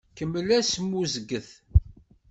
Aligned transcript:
Kemmel 0.17 0.49
asmuzget! 0.57 1.49